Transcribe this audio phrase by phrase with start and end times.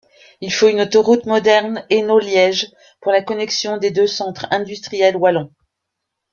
[0.39, 5.53] Il faut une autoroute moderne Hainaut-Liège pour la connexion des deux centres industriels wallons.